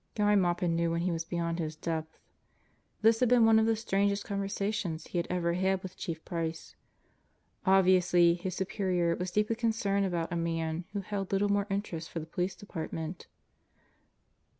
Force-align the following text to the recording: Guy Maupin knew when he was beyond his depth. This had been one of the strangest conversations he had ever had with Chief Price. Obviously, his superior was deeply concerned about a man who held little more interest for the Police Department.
Guy 0.15 0.33
Maupin 0.35 0.75
knew 0.75 0.89
when 0.89 1.01
he 1.01 1.11
was 1.11 1.25
beyond 1.25 1.59
his 1.59 1.75
depth. 1.75 2.17
This 3.03 3.19
had 3.19 3.29
been 3.29 3.45
one 3.45 3.59
of 3.59 3.67
the 3.67 3.75
strangest 3.75 4.25
conversations 4.25 5.05
he 5.05 5.19
had 5.19 5.27
ever 5.29 5.53
had 5.53 5.83
with 5.83 5.95
Chief 5.95 6.25
Price. 6.25 6.75
Obviously, 7.67 8.33
his 8.33 8.55
superior 8.55 9.15
was 9.15 9.29
deeply 9.29 9.55
concerned 9.57 10.07
about 10.07 10.33
a 10.33 10.35
man 10.35 10.85
who 10.93 11.01
held 11.01 11.31
little 11.31 11.49
more 11.49 11.67
interest 11.69 12.09
for 12.09 12.19
the 12.19 12.25
Police 12.25 12.55
Department. 12.55 13.27